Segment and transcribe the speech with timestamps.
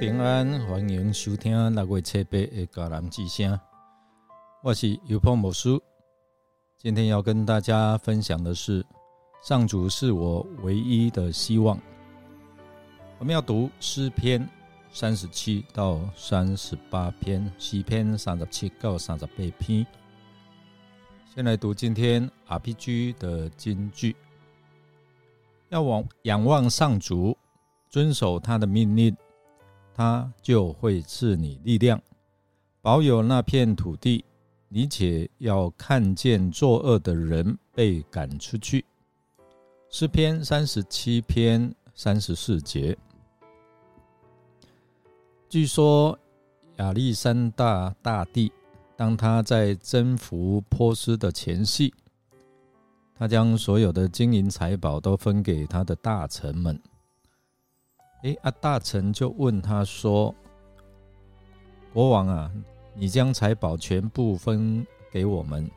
[0.00, 3.60] 平安，欢迎收听六月七八的迦南之声。
[4.62, 5.78] 我是尤鹏牧师，
[6.78, 8.82] 今天要跟大家分享的是：
[9.42, 11.78] 上主是我唯一的希望。
[13.18, 14.48] 我们要读诗篇
[14.90, 19.86] 三十七到三十八篇，诗篇三十七到三十八篇。
[21.34, 24.16] 先来读今天 RPG 的金句：
[25.68, 27.36] 要往仰望上主，
[27.90, 29.14] 遵守他的命令。
[30.00, 32.00] 他就会赐你力量，
[32.80, 34.24] 保有那片土地。
[34.66, 38.82] 你且要看见作恶的人被赶出去。
[39.90, 42.96] 诗篇三十七篇三十四节。
[45.50, 46.18] 据说
[46.76, 48.50] 亚历山大大帝，
[48.96, 51.92] 当他在征服波斯的前夕，
[53.14, 56.80] 他将所有的金银财宝都分给他的大臣们。
[58.22, 58.50] 哎，啊！
[58.60, 60.34] 大臣就问他说
[61.94, 62.52] ：“国王啊，
[62.94, 65.70] 你将财宝全部分给我们，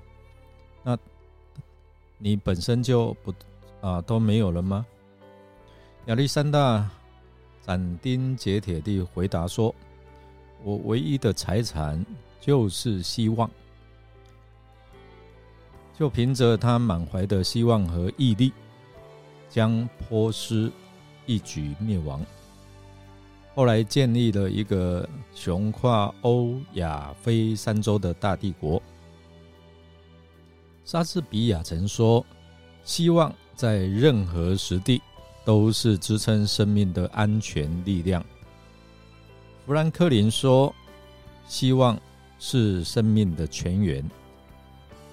[0.83, 0.97] 那
[2.17, 3.33] 你本身就不
[3.79, 4.85] 啊都没有了吗？”
[6.07, 6.85] 亚历山大
[7.61, 9.73] 斩钉截铁地回答说
[10.65, 12.05] ：“我唯一的财产
[12.41, 13.49] 就是希望，
[15.97, 18.51] 就凭着他满怀的希望和毅力，
[19.49, 20.69] 将波斯。”
[21.25, 22.25] 一举灭亡。
[23.55, 28.81] 后来建立了一个雄跨欧亚非三洲的大帝国。
[30.83, 32.25] 莎士比亚曾说
[32.83, 34.99] ：“希望在任何时地
[35.45, 38.25] 都是支撑生命的安全力量。”
[39.67, 40.73] 富兰克林说
[41.47, 41.95] ：“希望
[42.39, 44.03] 是生命的泉源，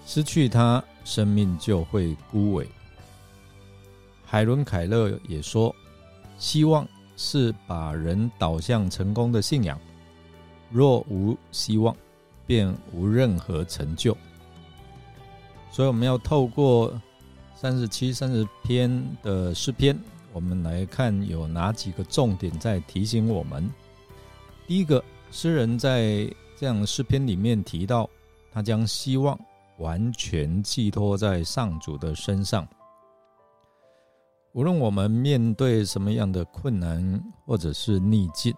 [0.06, 2.66] 失去它，生命就会枯萎。”
[4.24, 5.76] 海伦·凯勒也说。
[6.40, 6.84] 希望
[7.16, 9.78] 是把人导向成功的信仰。
[10.70, 11.94] 若无希望，
[12.46, 14.16] 便无任何成就。
[15.70, 16.92] 所以，我们要透过
[17.54, 18.90] 三十七、三十篇
[19.22, 19.96] 的诗篇，
[20.32, 23.70] 我们来看有哪几个重点在提醒我们。
[24.66, 28.08] 第一个，诗人在这样的诗篇里面提到，
[28.52, 29.38] 他将希望
[29.78, 32.66] 完全寄托在上主的身上。
[34.52, 38.52] 无论我们面对什么样的困难或者是逆境，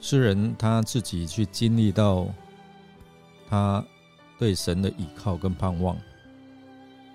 [0.00, 2.26] 诗人他自己去经历到
[3.46, 3.84] 他
[4.38, 5.98] 对神的倚靠跟盼望，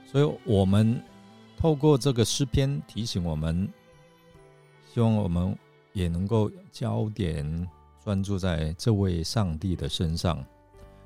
[0.06, 1.02] 所以我们
[1.58, 3.68] 透过这个诗篇提醒我们，
[4.94, 5.58] 希望我们
[5.94, 7.68] 也能够焦点
[8.04, 10.46] 专注在这位上帝的身上，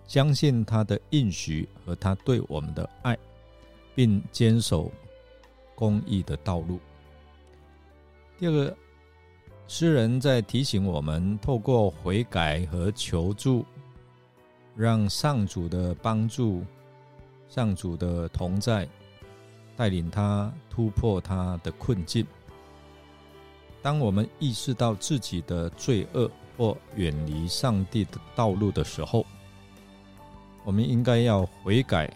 [0.06, 3.18] 相信他的应许和他对我们的爱，
[3.96, 4.92] 并坚守。
[5.82, 6.80] 公益的道路。
[8.38, 8.78] 第二个，
[9.68, 13.66] 诗人在提醒我们，透过悔改和求助，
[14.76, 16.64] 让上主的帮助、
[17.50, 18.88] 上主的同在，
[19.76, 22.24] 带领他突破他的困境。
[23.82, 29.26] 当我们意识到自己的罪恶或远离上帝的道路的时候，
[30.64, 32.14] 我们应该要悔改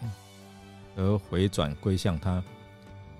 [0.94, 2.40] 和回转归向他。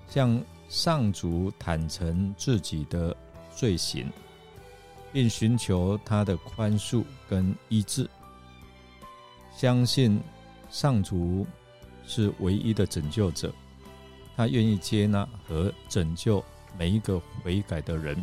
[0.07, 3.15] 向上主坦诚自己的
[3.55, 4.09] 罪行，
[5.11, 8.09] 并寻求他的宽恕跟医治。
[9.55, 10.19] 相信
[10.69, 11.45] 上主
[12.05, 13.51] 是唯一的拯救者，
[14.35, 16.43] 他愿意接纳和拯救
[16.77, 18.15] 每一个悔改的人，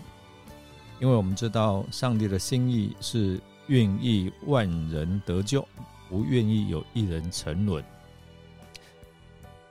[1.00, 5.66] 因为我们知道上帝的心意是愿意万人得救，
[6.08, 7.84] 不愿意有一人沉沦。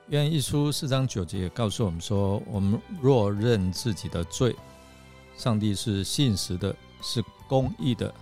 [0.10, 4.54] 愿一书四章九节告诉我们说：我们若认自己的罪，
[5.38, 8.14] 上帝是信实的，是公义的，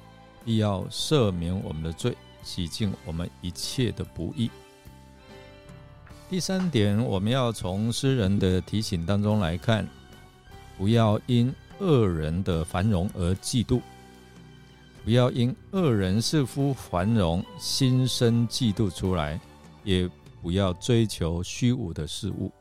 [0.46, 4.52] 必要赦免我们的罪，洗净我们一切的不义。
[6.30, 9.86] 第三点，我们要从诗人的提醒当中来看，
[10.78, 13.82] 不要因恶人的繁荣而嫉妒，
[15.04, 19.42] 不要因恶人似乎繁荣，心生嫉妒出来，
[19.84, 20.08] 也。
[20.42, 22.52] 不要追求虚无的事物。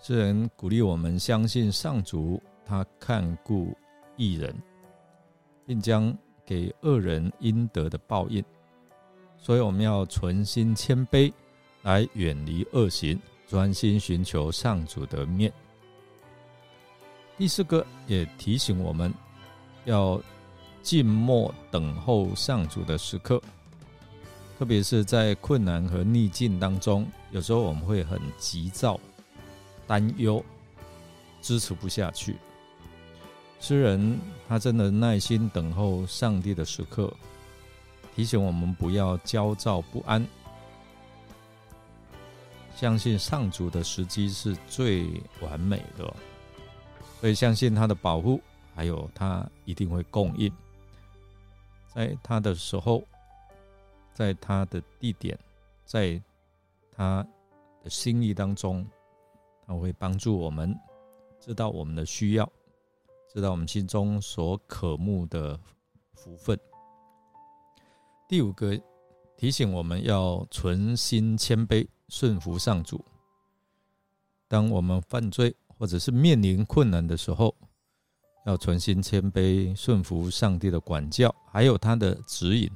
[0.00, 3.76] 诗人鼓励我们相信上主，他看顾
[4.16, 4.54] 一人，
[5.66, 8.44] 并将给恶人应得的报应。
[9.38, 11.32] 所以我们要存心谦卑，
[11.82, 15.52] 来远离恶行，专心寻求上主的面。
[17.36, 19.12] 第四个也提醒我们，
[19.84, 20.20] 要
[20.82, 23.42] 静默等候上主的时刻。
[24.58, 28.98] 特别是在困难和逆境当中，有时候我们会很急躁、
[29.86, 30.42] 担忧、
[31.42, 32.36] 支持不下去。
[33.60, 34.18] 诗人
[34.48, 37.12] 他真的耐心等候上帝的时刻，
[38.14, 40.26] 提醒我们不要焦躁不安，
[42.74, 45.06] 相信上主的时机是最
[45.40, 46.14] 完美的，
[47.20, 48.40] 所以相信他的保护，
[48.74, 50.50] 还有他一定会供应，
[51.94, 53.02] 在他的时候，
[54.16, 55.38] 在他的地点，
[55.84, 56.18] 在
[56.90, 57.22] 他
[57.84, 58.82] 的心意当中，
[59.66, 60.74] 他会帮助我们
[61.38, 62.50] 知道我们的需要。
[63.28, 65.60] 知道我们心中所渴慕的
[66.14, 66.58] 福分。
[68.26, 68.80] 第五个
[69.36, 73.04] 提醒我们要存心谦卑，顺服上主。
[74.48, 77.54] 当我们犯罪或者是面临困难的时候，
[78.46, 82.70] 要存心谦卑，顺服上帝的管教，还有他的指引。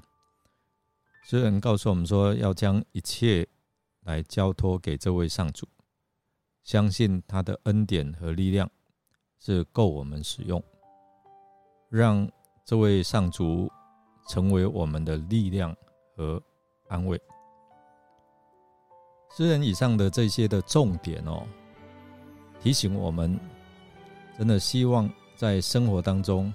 [1.30, 3.46] 诗人告诉我们说，要将一切
[4.00, 5.64] 来交托给这位上主，
[6.64, 8.68] 相信他的恩典和力量。
[9.38, 10.60] 是够我们使用，
[11.88, 12.28] 让
[12.64, 13.70] 这位上主
[14.28, 15.72] 成为我们的力量
[16.16, 16.42] 和
[16.88, 17.16] 安慰。
[19.36, 21.46] 诗人以上的这些的重点哦，
[22.60, 23.38] 提醒我们，
[24.36, 26.52] 真的希望在生活当中，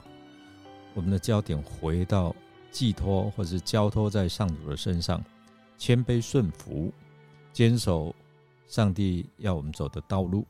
[0.93, 2.35] 我们的焦点回到
[2.75, 5.23] 寄托或是交托在上主的身上，
[5.77, 6.91] 谦卑顺服，
[7.53, 8.13] 坚守
[8.67, 10.45] 上帝要我们走的道路。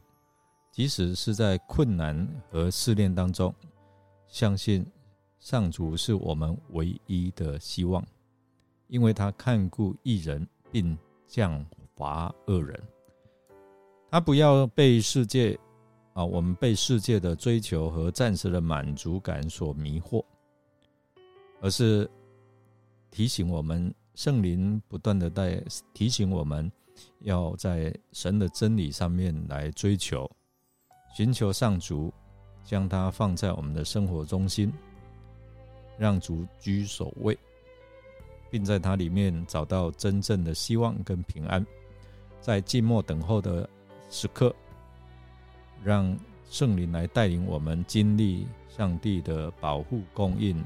[0.71, 3.53] 即使是在困难和试炼当中，
[4.27, 4.83] 相信
[5.39, 8.03] 上主是我们唯一的希望，
[8.87, 10.97] 因为他看顾一人，并
[11.27, 11.63] 降
[11.95, 12.81] 罚恶人。
[14.09, 15.55] 他不要被世界
[16.13, 20.25] 啊，我们被世界的追求和暂时的满足感所迷惑，
[21.61, 22.09] 而是
[23.11, 25.63] 提醒我们，圣灵不断的在
[25.93, 26.71] 提醒我们，
[27.19, 30.29] 要在神的真理上面来追求。
[31.15, 32.13] 寻求上主，
[32.63, 34.71] 将它放在我们的生活中心，
[35.97, 37.37] 让主居首位，
[38.49, 41.65] 并在它里面找到真正的希望跟平安。
[42.41, 43.67] 在静默等候的
[44.09, 44.53] 时刻，
[45.83, 46.15] 让
[46.49, 50.63] 圣灵来带领我们经历上帝的保护供应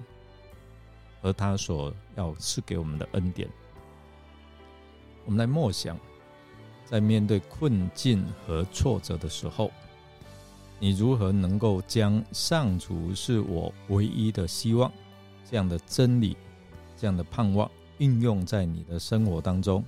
[1.21, 3.48] 和他所要赐给我们的恩典。
[5.25, 5.98] 我们来默想，
[6.86, 9.71] 在面对困境和挫折的时候。
[10.81, 14.89] 你如何能够将上主是我唯一的希望
[15.44, 16.38] 这样的真理、
[16.95, 19.83] 这样的盼望运用在你的生活当中，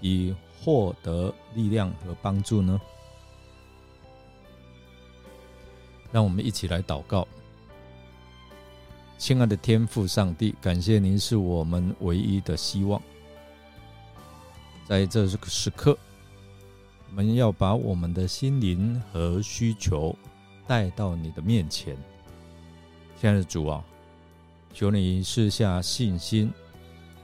[0.00, 2.80] 以获得力量和帮助呢？
[6.10, 7.28] 让我们一起来祷告，
[9.20, 13.00] 亲爱的天父上帝，感谢您是我们唯一的希望，
[14.86, 15.96] 在这个时刻，
[17.10, 20.16] 我们要把我们的心灵和需求。
[20.66, 21.94] 带到你的面前，
[23.20, 23.84] 亲爱的主啊，
[24.72, 26.50] 求你赐下信心，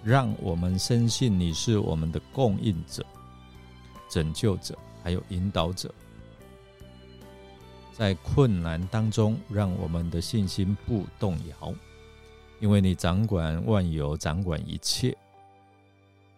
[0.04, 3.02] 让我们深信你是我们的供应者、
[4.10, 5.90] 拯救者，还有引导者。
[7.92, 11.72] 在困难当中，让我们的信心不动摇，
[12.60, 15.16] 因为你掌管万有，掌管一切。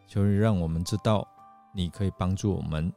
[0.06, 1.26] 求你让我们知道，
[1.74, 2.92] 你可以帮助我们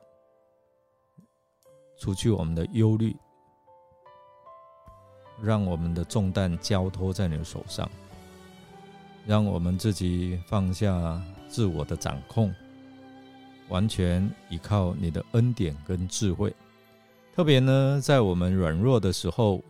[1.99, 3.15] 除去我们的忧虑。
[5.43, 7.89] 让我们的重担交托在你的手上，
[9.25, 12.53] 让我们自己放下自我的掌控，
[13.67, 16.55] 完全依靠你的恩典跟智慧。
[17.33, 19.63] 特别呢，在我们软弱的时候，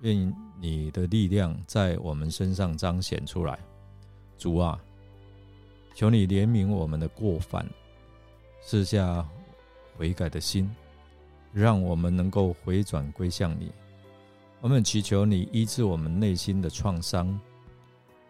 [0.00, 3.58] 愿你的力量在我们身上彰显出来。
[4.38, 4.78] 主啊，
[5.94, 7.66] 求你怜悯我们的过犯，
[8.62, 9.26] 赐下
[9.96, 10.70] 悔改的心，
[11.52, 13.70] 让我们能够回转归向你。
[14.60, 17.38] 我们祈求你医治我们内心的创伤，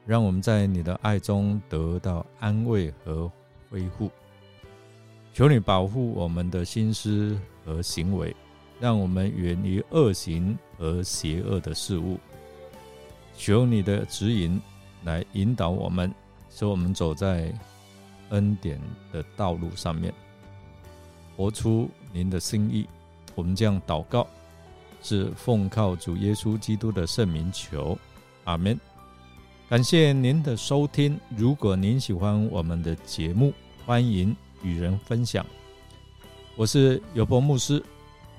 [0.04, 3.30] 让我们在你的爱中得到安慰和
[3.70, 4.10] 恢复。
[5.32, 8.34] 求你保护我们的心思和行为，
[8.80, 12.18] 让我们远离恶行和邪恶的事物。
[13.36, 14.60] 求你的指引
[15.04, 16.12] 来引导我们，
[16.50, 17.52] 使我们走在
[18.30, 18.80] 恩典
[19.12, 20.12] 的道路上面，
[21.36, 22.86] 活出您的心意。
[23.34, 24.26] 我们这样祷告。
[25.02, 27.96] 是奉靠主耶稣基督的圣名求，
[28.42, 28.80] 阿门。
[29.68, 31.20] 感谢您的收听。
[31.36, 33.52] 如果您喜欢我们的节目，
[33.84, 35.46] 欢迎与人分享。
[36.56, 37.80] 我是尤伯牧师，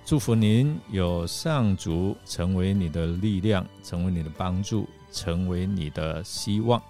[0.08, 6.82] 祝福您有上主成为你的力量，成为你的帮助，成为你的希望。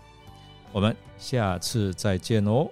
[0.72, 2.70] 我们下次再见哦。